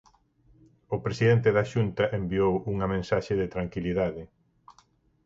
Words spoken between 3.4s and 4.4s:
de tranquilidade.